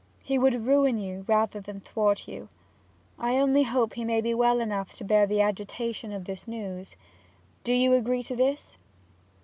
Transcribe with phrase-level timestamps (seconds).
[0.23, 2.49] He would ruin you rather than thwart you.
[3.19, 6.95] I only hope he may be well enough to bear the agitation of this news.
[7.63, 8.79] Do you agree to this?'